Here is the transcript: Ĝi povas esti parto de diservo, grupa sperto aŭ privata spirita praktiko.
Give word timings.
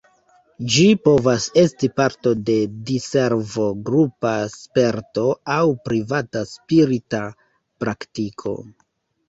Ĝi 0.75 0.85
povas 1.07 1.43
esti 1.63 1.89
parto 2.01 2.31
de 2.47 2.55
diservo, 2.87 3.67
grupa 3.91 4.33
sperto 4.55 5.29
aŭ 5.59 5.61
privata 5.87 6.45
spirita 6.57 7.23
praktiko. 7.85 8.59